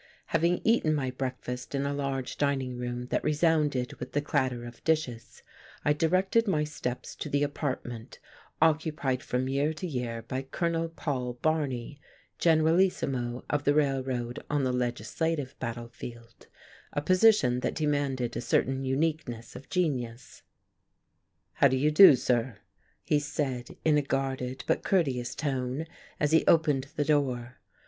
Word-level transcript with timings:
Having 0.33 0.61
eaten 0.63 0.95
my 0.95 1.11
breakfast 1.11 1.75
in 1.75 1.85
a 1.85 1.93
large 1.93 2.35
dining 2.39 2.75
room 2.75 3.05
that 3.11 3.23
resounded 3.23 3.93
with 3.99 4.13
the 4.13 4.21
clatter 4.21 4.65
of 4.65 4.83
dishes, 4.83 5.43
I 5.85 5.93
directed 5.93 6.47
my 6.47 6.63
steps 6.63 7.15
to 7.17 7.29
the 7.29 7.43
apartment 7.43 8.17
occupied 8.63 9.21
from 9.21 9.47
year 9.47 9.73
to 9.75 9.85
year 9.85 10.23
by 10.23 10.41
Colonel 10.41 10.89
Paul 10.89 11.33
Barney, 11.43 12.01
generalissimo 12.39 13.43
of 13.47 13.63
the 13.63 13.75
Railroad 13.75 14.43
on 14.49 14.63
the 14.63 14.73
legislative 14.73 15.53
battlefield, 15.59 16.47
a 16.93 17.01
position 17.03 17.59
that 17.59 17.75
demanded 17.75 18.35
a 18.35 18.41
certain 18.41 18.83
uniqueness 18.83 19.55
of 19.55 19.69
genius. 19.69 20.41
"How 21.53 21.67
do 21.67 21.77
you 21.77 21.91
do, 21.91 22.15
sir," 22.15 22.57
he 23.03 23.19
said, 23.19 23.77
in 23.85 23.99
a 23.99 24.01
guarded 24.01 24.63
but 24.65 24.81
courteous 24.83 25.35
tone 25.35 25.85
as 26.19 26.31
he 26.31 26.43
opened 26.47 26.87
the 26.95 27.05
door. 27.05 27.59